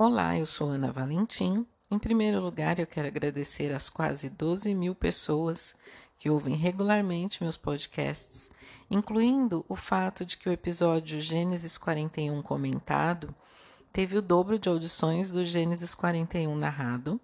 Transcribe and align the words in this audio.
Olá, 0.00 0.38
eu 0.38 0.46
sou 0.46 0.70
Ana 0.70 0.92
Valentim. 0.92 1.66
Em 1.90 1.98
primeiro 1.98 2.40
lugar, 2.40 2.78
eu 2.78 2.86
quero 2.86 3.08
agradecer 3.08 3.74
às 3.74 3.88
quase 3.88 4.30
12 4.30 4.72
mil 4.72 4.94
pessoas 4.94 5.74
que 6.16 6.30
ouvem 6.30 6.54
regularmente 6.54 7.42
meus 7.42 7.56
podcasts, 7.56 8.48
incluindo 8.88 9.66
o 9.68 9.74
fato 9.74 10.24
de 10.24 10.36
que 10.36 10.48
o 10.48 10.52
episódio 10.52 11.20
Gênesis 11.20 11.76
41 11.76 12.40
comentado 12.42 13.34
teve 13.92 14.16
o 14.16 14.22
dobro 14.22 14.56
de 14.56 14.68
audições 14.68 15.32
do 15.32 15.44
Gênesis 15.44 15.96
41 15.96 16.54
narrado. 16.54 17.20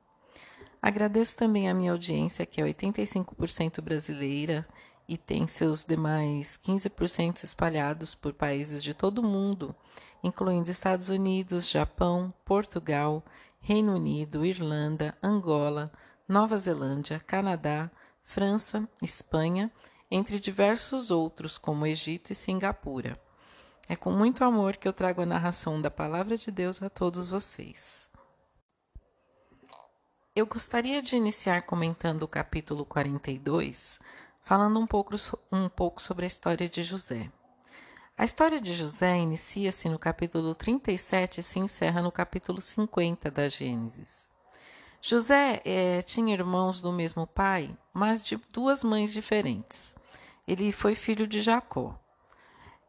Agradeço 0.82 1.38
também 1.38 1.70
a 1.70 1.74
minha 1.74 1.92
audiência, 1.92 2.44
que 2.44 2.60
é 2.60 2.64
85% 2.64 3.80
brasileira 3.82 4.66
e 5.06 5.16
tem 5.16 5.46
seus 5.46 5.84
demais 5.84 6.58
15% 6.60 7.44
espalhados 7.44 8.16
por 8.16 8.32
países 8.32 8.82
de 8.82 8.94
todo 8.94 9.18
o 9.18 9.22
mundo, 9.22 9.76
incluindo 10.24 10.70
Estados 10.70 11.10
Unidos, 11.10 11.68
Japão, 11.68 12.32
Portugal, 12.46 13.22
Reino 13.60 13.94
Unido, 13.94 14.44
Irlanda, 14.44 15.14
Angola, 15.22 15.92
Nova 16.26 16.58
Zelândia, 16.58 17.20
Canadá, 17.20 17.90
França, 18.22 18.88
Espanha, 19.02 19.70
entre 20.10 20.40
diversos 20.40 21.10
outros, 21.10 21.58
como 21.58 21.86
Egito 21.86 22.32
e 22.32 22.34
Singapura. 22.34 23.20
É 23.86 23.94
com 23.94 24.10
muito 24.10 24.42
amor 24.42 24.78
que 24.78 24.88
eu 24.88 24.94
trago 24.94 25.20
a 25.20 25.26
narração 25.26 25.80
da 25.80 25.90
Palavra 25.90 26.38
de 26.38 26.50
Deus 26.50 26.82
a 26.82 26.88
todos 26.88 27.28
vocês. 27.28 28.08
Eu 30.34 30.46
gostaria 30.46 31.02
de 31.02 31.16
iniciar 31.16 31.66
comentando 31.66 32.22
o 32.22 32.28
capítulo 32.28 32.86
42, 32.86 34.00
falando 34.42 34.80
um 34.80 34.86
pouco, 34.86 35.14
um 35.52 35.68
pouco 35.68 36.00
sobre 36.00 36.24
a 36.24 36.26
história 36.26 36.66
de 36.66 36.82
José. 36.82 37.30
A 38.16 38.24
história 38.24 38.60
de 38.60 38.72
José 38.72 39.18
inicia-se 39.18 39.88
no 39.88 39.98
capítulo 39.98 40.54
37 40.54 41.40
e 41.40 41.42
se 41.42 41.58
encerra 41.58 42.00
no 42.00 42.12
capítulo 42.12 42.60
50 42.60 43.28
da 43.28 43.48
Gênesis. 43.48 44.30
José 45.02 45.60
é, 45.64 46.00
tinha 46.00 46.32
irmãos 46.32 46.80
do 46.80 46.92
mesmo 46.92 47.26
pai, 47.26 47.76
mas 47.92 48.22
de 48.22 48.36
duas 48.52 48.84
mães 48.84 49.12
diferentes. 49.12 49.96
Ele 50.46 50.70
foi 50.70 50.94
filho 50.94 51.26
de 51.26 51.42
Jacó. 51.42 51.98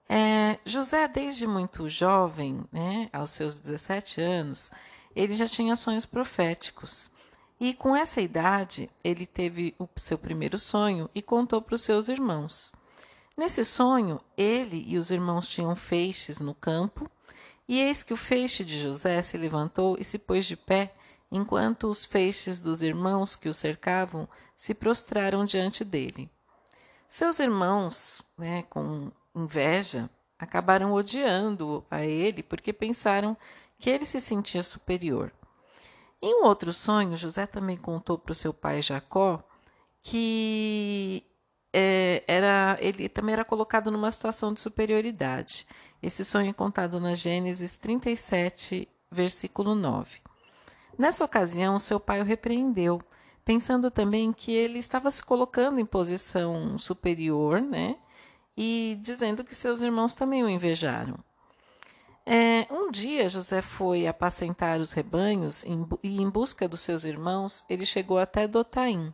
É, 0.08 0.60
José, 0.64 1.08
desde 1.08 1.48
muito 1.48 1.90
jovem, 1.90 2.64
né, 2.72 3.10
aos 3.12 3.32
seus 3.32 3.60
17 3.60 4.22
anos, 4.22 4.72
ele 5.16 5.34
já 5.34 5.48
tinha 5.48 5.76
sonhos 5.76 6.06
proféticos. 6.06 7.10
E 7.60 7.74
com 7.74 7.96
essa 7.96 8.22
idade, 8.22 8.92
ele 9.04 9.26
teve 9.26 9.74
o 9.80 9.90
seu 9.96 10.20
primeiro 10.20 10.60
sonho 10.60 11.10
e 11.16 11.22
contou 11.22 11.64
para 11.64 11.74
os 11.74 11.82
seus 11.82 12.10
irmãos. 12.10 12.72
Nesse 13.38 13.66
sonho, 13.66 14.22
ele 14.38 14.86
e 14.88 14.98
os 14.98 15.12
irmãos 15.12 15.48
tinham 15.48 15.76
feixes 15.76 16.40
no 16.40 16.56
campo, 16.56 17.10
e 17.68 17.82
eis 17.82 18.02
que 18.02 18.14
o 18.14 18.18
feixe 18.18 18.64
de 18.64 18.80
José 18.80 19.22
se 19.22 19.38
levantou 19.38 19.98
e 20.00 20.04
se 20.04 20.18
pôs 20.18 20.46
de 20.46 20.56
pé, 20.56 20.96
enquanto 21.30 21.88
os 21.90 22.06
feixes 22.06 22.62
dos 22.62 22.82
irmãos 22.82 23.36
que 23.36 23.50
o 23.50 23.54
cercavam 23.54 24.28
se 24.56 24.74
prostraram 24.74 25.44
diante 25.44 25.84
dele. 25.84 26.30
Seus 27.08 27.40
irmãos, 27.40 28.22
né, 28.38 28.64
com 28.64 29.12
inveja, 29.36 30.10
acabaram 30.40 30.94
odiando 30.94 31.86
a 31.92 32.04
ele 32.04 32.42
porque 32.42 32.72
pensaram 32.72 33.36
que 33.78 33.90
ele 33.90 34.06
se 34.06 34.22
sentia 34.22 34.64
superior. 34.64 35.32
Em 36.22 36.42
um 36.42 36.46
outro 36.46 36.72
sonho, 36.72 37.18
José 37.18 37.46
também 37.46 37.76
contou 37.76 38.18
para 38.18 38.32
o 38.32 38.36
seu 38.36 38.54
pai 38.54 38.82
Jacó 38.82 39.44
que 40.02 41.24
é, 41.78 42.24
era, 42.26 42.78
ele 42.80 43.10
também 43.10 43.34
era 43.34 43.44
colocado 43.44 43.92
numa 43.92 44.10
situação 44.10 44.54
de 44.54 44.62
superioridade. 44.62 45.68
Esse 46.02 46.24
sonho 46.24 46.50
é 46.50 46.54
contado 46.54 47.02
na 47.02 47.16
Gênesis 47.16 47.76
37, 47.76 48.88
versículo 49.12 49.76
9. 49.76 50.20
Nessa 50.98 51.26
ocasião, 51.26 51.78
seu 51.78 52.00
pai 52.00 52.22
o 52.22 52.24
repreendeu, 52.24 53.02
pensando 53.44 53.92
também 53.92 54.32
que 54.32 54.54
ele 54.54 54.80
estava 54.80 55.12
se 55.12 55.22
colocando 55.22 55.78
em 55.78 55.86
posição 55.86 56.78
superior, 56.78 57.60
né? 57.60 57.98
E 58.56 58.98
dizendo 59.02 59.44
que 59.44 59.54
seus 59.54 59.82
irmãos 59.82 60.16
também 60.16 60.46
o 60.46 60.50
invejaram. 60.50 61.18
É, 62.26 62.66
um 62.72 62.90
dia 62.90 63.28
José 63.28 63.62
foi 63.62 64.08
apacentar 64.08 64.80
os 64.80 64.94
rebanhos 64.94 65.64
e, 65.64 66.18
em 66.22 66.30
busca 66.30 66.70
dos 66.70 66.80
seus 66.80 67.04
irmãos, 67.04 67.66
ele 67.68 67.86
chegou 67.86 68.18
até 68.18 68.48
Dotaim. 68.48 69.14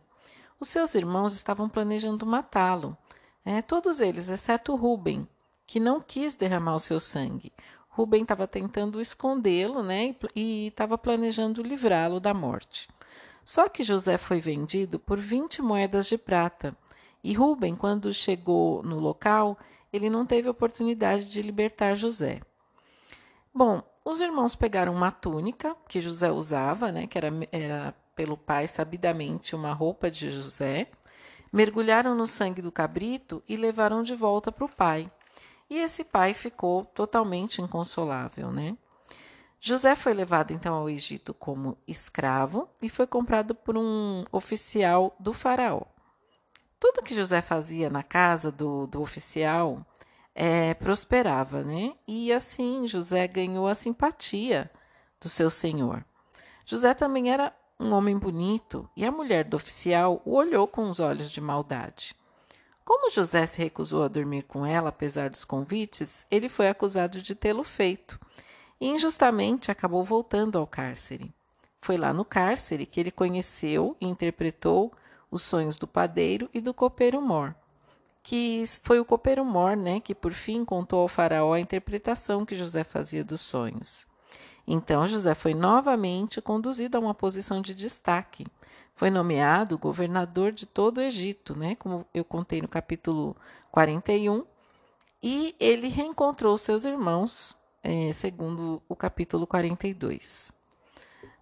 Os 0.62 0.68
seus 0.68 0.94
irmãos 0.94 1.34
estavam 1.34 1.68
planejando 1.68 2.24
matá-lo, 2.24 2.96
é, 3.44 3.60
todos 3.60 3.98
eles, 3.98 4.28
exceto 4.28 4.76
Ruben, 4.76 5.26
que 5.66 5.80
não 5.80 6.00
quis 6.00 6.36
derramar 6.36 6.76
o 6.76 6.78
seu 6.78 7.00
sangue. 7.00 7.52
Ruben 7.88 8.22
estava 8.22 8.46
tentando 8.46 9.00
escondê-lo 9.00 9.82
né, 9.82 10.14
e 10.36 10.68
estava 10.68 10.96
planejando 10.96 11.64
livrá-lo 11.64 12.20
da 12.20 12.32
morte. 12.32 12.88
Só 13.42 13.68
que 13.68 13.82
José 13.82 14.16
foi 14.16 14.40
vendido 14.40 15.00
por 15.00 15.18
20 15.18 15.60
moedas 15.60 16.06
de 16.06 16.16
prata. 16.16 16.76
E 17.24 17.32
Ruben, 17.32 17.74
quando 17.74 18.14
chegou 18.14 18.84
no 18.84 19.00
local, 19.00 19.58
ele 19.92 20.08
não 20.08 20.24
teve 20.24 20.48
oportunidade 20.48 21.28
de 21.28 21.42
libertar 21.42 21.96
José. 21.96 22.40
Bom, 23.52 23.82
os 24.04 24.20
irmãos 24.20 24.54
pegaram 24.54 24.94
uma 24.94 25.10
túnica 25.10 25.76
que 25.88 26.00
José 26.00 26.30
usava, 26.30 26.92
né, 26.92 27.08
que 27.08 27.18
era, 27.18 27.30
era 27.50 27.92
pelo 28.14 28.36
pai 28.36 28.68
sabidamente 28.68 29.54
uma 29.54 29.72
roupa 29.72 30.10
de 30.10 30.30
José, 30.30 30.88
mergulharam 31.52 32.14
no 32.14 32.26
sangue 32.26 32.62
do 32.62 32.72
cabrito 32.72 33.42
e 33.48 33.56
levaram 33.56 34.02
de 34.02 34.14
volta 34.14 34.50
para 34.50 34.64
o 34.64 34.68
pai. 34.68 35.10
E 35.68 35.78
esse 35.78 36.04
pai 36.04 36.34
ficou 36.34 36.84
totalmente 36.84 37.60
inconsolável, 37.60 38.50
né? 38.50 38.76
José 39.60 39.94
foi 39.94 40.12
levado 40.12 40.52
então 40.52 40.74
ao 40.74 40.90
Egito 40.90 41.32
como 41.32 41.78
escravo 41.86 42.68
e 42.82 42.88
foi 42.88 43.06
comprado 43.06 43.54
por 43.54 43.76
um 43.76 44.24
oficial 44.32 45.14
do 45.20 45.32
faraó. 45.32 45.82
Tudo 46.80 47.02
que 47.02 47.14
José 47.14 47.40
fazia 47.40 47.88
na 47.88 48.02
casa 48.02 48.50
do, 48.50 48.88
do 48.88 49.00
oficial 49.00 49.86
é, 50.34 50.74
prosperava, 50.74 51.62
né? 51.62 51.94
E 52.08 52.32
assim 52.32 52.88
José 52.88 53.28
ganhou 53.28 53.68
a 53.68 53.74
simpatia 53.74 54.68
do 55.20 55.28
seu 55.28 55.48
senhor. 55.48 56.04
José 56.66 56.92
também 56.92 57.30
era 57.30 57.54
um 57.82 57.92
homem 57.94 58.16
bonito 58.16 58.88
e 58.96 59.04
a 59.04 59.10
mulher 59.10 59.44
do 59.44 59.56
oficial 59.56 60.22
o 60.24 60.34
olhou 60.34 60.66
com 60.66 60.88
os 60.88 61.00
olhos 61.00 61.30
de 61.30 61.40
maldade. 61.40 62.14
Como 62.84 63.10
José 63.10 63.46
se 63.46 63.58
recusou 63.62 64.02
a 64.02 64.08
dormir 64.08 64.42
com 64.42 64.64
ela 64.64 64.88
apesar 64.88 65.30
dos 65.30 65.44
convites, 65.44 66.26
ele 66.30 66.48
foi 66.48 66.68
acusado 66.68 67.20
de 67.20 67.34
tê-lo 67.34 67.64
feito 67.64 68.18
e 68.80 68.88
injustamente 68.88 69.70
acabou 69.70 70.04
voltando 70.04 70.58
ao 70.58 70.66
cárcere. 70.66 71.34
Foi 71.80 71.96
lá 71.96 72.12
no 72.12 72.24
cárcere 72.24 72.86
que 72.86 73.00
ele 73.00 73.10
conheceu 73.10 73.96
e 74.00 74.06
interpretou 74.06 74.92
os 75.30 75.42
sonhos 75.42 75.78
do 75.78 75.86
padeiro 75.86 76.48
e 76.54 76.60
do 76.60 76.72
copeiro 76.72 77.20
mor 77.20 77.54
que 78.22 78.64
foi 78.82 79.00
o 79.00 79.04
copeiro 79.04 79.44
Mor, 79.44 79.76
né, 79.76 79.98
que 79.98 80.14
por 80.14 80.32
fim 80.32 80.64
contou 80.64 81.00
ao 81.00 81.08
faraó 81.08 81.52
a 81.52 81.60
interpretação 81.60 82.46
que 82.46 82.56
José 82.56 82.84
fazia 82.84 83.24
dos 83.24 83.40
sonhos. 83.40 84.06
Então 84.66 85.06
José 85.06 85.34
foi 85.34 85.54
novamente 85.54 86.40
conduzido 86.40 86.96
a 86.96 87.00
uma 87.00 87.14
posição 87.14 87.60
de 87.60 87.74
destaque. 87.74 88.46
Foi 88.94 89.10
nomeado 89.10 89.78
governador 89.78 90.52
de 90.52 90.66
todo 90.66 90.98
o 90.98 91.00
Egito, 91.00 91.56
né, 91.56 91.74
como 91.74 92.06
eu 92.12 92.24
contei 92.24 92.60
no 92.60 92.68
capítulo 92.68 93.36
41, 93.70 94.44
e 95.22 95.56
ele 95.58 95.88
reencontrou 95.88 96.56
seus 96.58 96.84
irmãos, 96.84 97.56
é, 97.82 98.12
segundo 98.12 98.82
o 98.88 98.94
capítulo 98.94 99.46
42. 99.46 100.52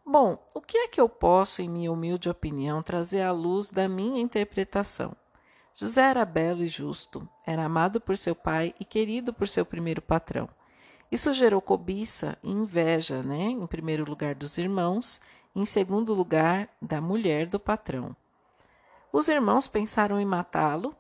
Bom, 0.05 0.39
o 0.55 0.61
que 0.61 0.77
é 0.77 0.89
que 0.89 1.01
eu 1.01 1.09
posso, 1.09 1.63
em 1.63 1.69
minha 1.69 1.93
humilde 1.93 2.29
opinião, 2.29 2.83
trazer 2.83 3.23
à 3.23 3.33
luz 3.33 3.71
da 3.71 3.89
minha 3.89 4.21
interpretação? 4.21 5.15
José 5.75 6.03
era 6.03 6.25
belo 6.25 6.63
e 6.63 6.69
justo, 6.69 7.29
era 7.47 7.65
amado 7.65 8.01
por 8.01 8.19
seu 8.19 8.35
pai 8.35 8.75
e 8.79 8.85
querido 8.85 9.33
por 9.33 9.49
seu 9.49 9.65
primeiro 9.65 10.03
patrão. 10.03 10.49
Isso 11.11 11.35
gerou 11.35 11.61
cobiça 11.61 12.39
e 12.43 12.51
inveja, 12.51 13.23
né? 13.23 13.45
Em 13.45 13.67
primeiro 13.67 14.05
lugar 14.05 14.35
dos 14.35 14.59
irmãos, 14.59 15.21
em 15.55 15.65
segundo 15.65 16.15
lugar 16.15 16.69
da 16.81 17.01
mulher 17.01 17.47
do 17.47 17.59
patrão. 17.59 18.15
Os 19.13 19.27
irmãos 19.29 19.67
pensaram 19.67 20.21
em 20.21 20.25
matá-lo 20.25 20.95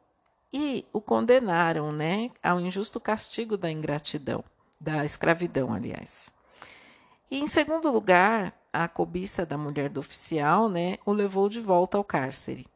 e 0.53 0.85
o 0.93 1.01
condenaram, 1.01 1.93
né, 1.93 2.31
ao 2.43 2.61
injusto 2.61 2.99
castigo 2.99 3.57
da 3.57 3.71
ingratidão, 3.71 4.43
da 4.81 5.05
escravidão, 5.05 5.73
aliás. 5.73 6.33
E 7.31 7.39
em 7.39 7.47
segundo 7.47 7.89
lugar, 7.89 8.53
a 8.73 8.89
cobiça 8.89 9.47
da 9.47 9.57
mulher 9.57 9.89
do 9.89 10.01
oficial, 10.01 10.69
né, 10.69 10.99
o 11.07 11.13
levou 11.13 11.49
de 11.49 11.61
volta 11.61 11.97
ao 11.97 12.03
cárcere. 12.03 12.67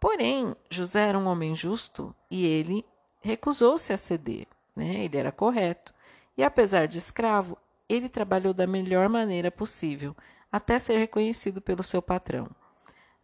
Porém, 0.00 0.54
José 0.68 1.08
era 1.08 1.18
um 1.18 1.26
homem 1.26 1.54
justo 1.54 2.14
e 2.28 2.44
ele 2.44 2.84
recusou-se 3.20 3.92
a 3.92 3.96
ceder. 3.96 4.46
Né? 4.74 5.04
Ele 5.04 5.16
era 5.16 5.32
correto. 5.32 5.94
E 6.36 6.44
apesar 6.44 6.86
de 6.86 6.98
escravo, 6.98 7.56
ele 7.88 8.08
trabalhou 8.08 8.52
da 8.52 8.66
melhor 8.66 9.08
maneira 9.08 9.50
possível, 9.50 10.14
até 10.52 10.78
ser 10.78 10.98
reconhecido 10.98 11.60
pelo 11.60 11.82
seu 11.82 12.02
patrão. 12.02 12.48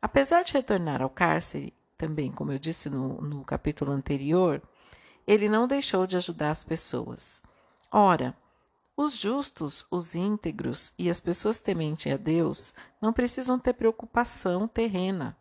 Apesar 0.01 0.43
de 0.43 0.53
retornar 0.53 1.03
ao 1.03 1.11
cárcere, 1.11 1.73
também, 1.97 2.33
como 2.33 2.53
eu 2.53 2.59
disse 2.59 2.91
no, 2.91 3.21
no 3.21 3.45
capítulo 3.45 3.93
anterior, 3.93 4.61
ele 5.27 5.49
não 5.49 5.69
deixou 5.69 6.07
de 6.07 6.17
ajudar 6.17 6.51
as 6.51 6.65
pessoas. 6.65 7.43
Ora, 7.91 8.37
Os 8.97 9.17
justos, 9.17 9.87
os 9.91 10.15
íntegros 10.15 10.93
e 10.99 11.09
as 11.09 11.19
pessoas 11.19 11.59
tementes 11.59 12.13
a 12.13 12.17
Deus 12.17 12.75
não 13.01 13.13
precisam 13.13 13.59
ter 13.59 13.73
preocupação 13.73 14.69
terrena, 14.69 15.37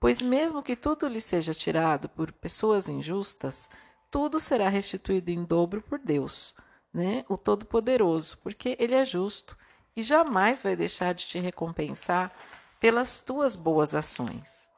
pois, 0.00 0.22
mesmo 0.22 0.62
que 0.62 0.74
tudo 0.74 1.06
lhe 1.06 1.20
seja 1.20 1.52
tirado 1.52 2.08
por 2.08 2.32
pessoas 2.32 2.88
injustas, 2.88 3.68
tudo 4.10 4.40
será 4.40 4.68
restituído 4.70 5.30
em 5.30 5.44
dobro 5.44 5.82
por 5.82 5.98
Deus, 5.98 6.56
né? 6.96 7.26
o 7.28 7.36
Todo-Poderoso, 7.36 8.38
porque 8.38 8.74
Ele 8.80 8.94
é 8.94 9.04
justo 9.04 9.54
e 9.94 10.02
jamais 10.02 10.62
vai 10.62 10.74
deixar 10.74 11.12
de 11.12 11.26
te 11.26 11.38
recompensar 11.38 12.32
pelas 12.80 13.18
tuas 13.18 13.54
boas 13.54 13.94
ações. 13.94 14.70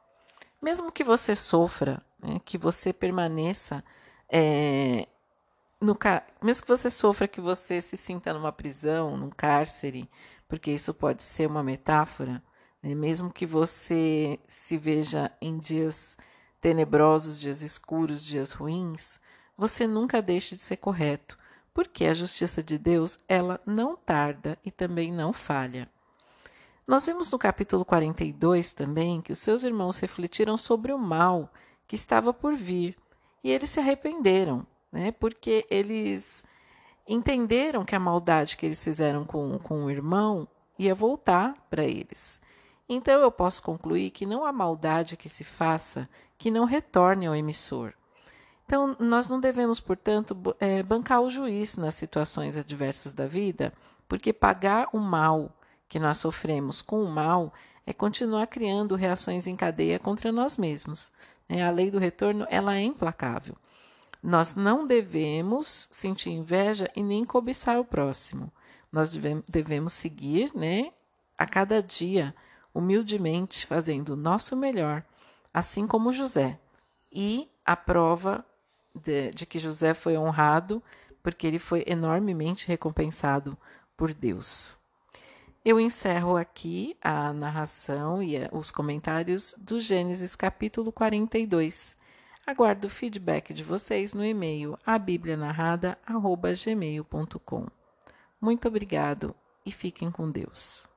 Mesmo 0.61 0.91
que 0.91 1.01
você 1.01 1.33
sofra, 1.33 2.01
né, 2.21 2.41
que 2.43 2.57
você 2.57 2.91
permaneça 2.91 3.81
é, 4.27 5.07
no 5.79 5.97
mesmo 6.43 6.63
que 6.63 6.67
você 6.67 6.89
sofra, 6.89 7.25
que 7.25 7.39
você 7.39 7.81
se 7.81 7.95
sinta 7.95 8.33
numa 8.33 8.51
prisão, 8.51 9.15
num 9.15 9.29
cárcere, 9.29 10.09
porque 10.45 10.71
isso 10.71 10.93
pode 10.93 11.23
ser 11.23 11.47
uma 11.47 11.63
metáfora, 11.63 12.43
né, 12.83 12.93
mesmo 12.93 13.31
que 13.31 13.45
você 13.45 14.37
se 14.45 14.77
veja 14.77 15.31
em 15.39 15.57
dias 15.57 16.17
tenebrosos, 16.59 17.39
dias 17.39 17.61
escuros, 17.61 18.21
dias 18.21 18.51
ruins, 18.51 19.21
você 19.57 19.87
nunca 19.87 20.21
deixe 20.21 20.57
de 20.57 20.61
ser 20.61 20.75
correto, 20.75 21.37
porque 21.73 22.05
a 22.05 22.13
justiça 22.13 22.61
de 22.61 22.77
Deus, 22.77 23.17
ela 23.27 23.59
não 23.65 23.95
tarda 23.95 24.57
e 24.63 24.71
também 24.71 25.11
não 25.11 25.31
falha. 25.31 25.89
Nós 26.87 27.05
vimos 27.05 27.29
no 27.31 27.37
capítulo 27.37 27.85
42 27.85 28.73
também 28.73 29.21
que 29.21 29.31
os 29.31 29.39
seus 29.39 29.63
irmãos 29.63 29.99
refletiram 29.99 30.57
sobre 30.57 30.91
o 30.91 30.97
mal 30.97 31.53
que 31.87 31.95
estava 31.95 32.33
por 32.33 32.55
vir 32.55 32.97
e 33.43 33.51
eles 33.51 33.69
se 33.69 33.79
arrependeram, 33.79 34.65
né? 34.91 35.11
Porque 35.11 35.67
eles 35.69 36.43
entenderam 37.07 37.85
que 37.85 37.95
a 37.95 37.99
maldade 37.99 38.57
que 38.57 38.65
eles 38.65 38.83
fizeram 38.83 39.23
com, 39.23 39.57
com 39.59 39.85
o 39.85 39.91
irmão 39.91 40.47
ia 40.77 40.95
voltar 40.95 41.53
para 41.69 41.83
eles. 41.83 42.41
Então 42.87 43.21
eu 43.21 43.31
posso 43.31 43.61
concluir 43.61 44.09
que 44.09 44.25
não 44.25 44.43
há 44.43 44.51
maldade 44.51 45.15
que 45.15 45.29
se 45.29 45.43
faça 45.43 46.09
que 46.37 46.49
não 46.49 46.65
retorne 46.65 47.27
ao 47.27 47.35
emissor. 47.35 47.93
Então, 48.69 48.95
nós 48.99 49.27
não 49.27 49.39
devemos, 49.39 49.79
portanto, 49.79 50.55
é, 50.59 50.83
bancar 50.83 51.21
o 51.21 51.31
juiz 51.31 51.75
nas 51.75 51.95
situações 51.95 52.55
adversas 52.55 53.13
da 53.13 53.25
vida, 53.25 53.73
porque 54.07 54.31
pagar 54.31 54.89
o 54.93 54.99
mal 54.99 55.57
que 55.87 55.97
nós 55.97 56.17
sofremos 56.17 56.79
com 56.79 57.03
o 57.03 57.09
mal 57.09 57.51
é 57.83 57.93
continuar 57.93 58.45
criando 58.45 58.95
reações 58.95 59.47
em 59.47 59.55
cadeia 59.55 59.97
contra 59.97 60.31
nós 60.31 60.55
mesmos. 60.55 61.11
Né? 61.49 61.63
A 61.63 61.71
lei 61.71 61.89
do 61.89 61.97
retorno 61.97 62.45
ela 62.47 62.75
é 62.75 62.83
implacável. 62.83 63.55
Nós 64.21 64.53
não 64.53 64.85
devemos 64.85 65.87
sentir 65.89 66.29
inveja 66.29 66.91
e 66.95 67.01
nem 67.01 67.25
cobiçar 67.25 67.79
o 67.79 67.85
próximo. 67.85 68.53
Nós 68.91 69.17
devemos 69.47 69.93
seguir 69.93 70.51
né, 70.53 70.91
a 71.35 71.47
cada 71.47 71.81
dia, 71.81 72.35
humildemente, 72.71 73.65
fazendo 73.65 74.09
o 74.09 74.15
nosso 74.15 74.55
melhor, 74.55 75.03
assim 75.51 75.87
como 75.87 76.13
José. 76.13 76.59
E 77.11 77.49
a 77.65 77.75
prova 77.75 78.45
de, 78.99 79.31
de 79.31 79.45
que 79.45 79.59
José 79.59 79.93
foi 79.93 80.17
honrado, 80.17 80.83
porque 81.23 81.47
ele 81.47 81.59
foi 81.59 81.85
enormemente 81.87 82.67
recompensado 82.67 83.57
por 83.95 84.13
Deus. 84.13 84.77
Eu 85.63 85.79
encerro 85.79 86.35
aqui 86.37 86.97
a 87.01 87.31
narração 87.33 88.21
e 88.23 88.35
os 88.51 88.71
comentários 88.71 89.53
do 89.57 89.79
Gênesis 89.79 90.35
capítulo 90.35 90.91
42. 90.91 91.97
Aguardo 92.47 92.87
o 92.87 92.89
feedback 92.89 93.53
de 93.53 93.63
vocês 93.63 94.13
no 94.13 94.25
e-mail 94.25 94.75
abiblianarrada.gmail.com. 94.85 97.65
Muito 98.41 98.67
obrigado 98.67 99.35
e 99.65 99.71
fiquem 99.71 100.09
com 100.09 100.31
Deus. 100.31 100.88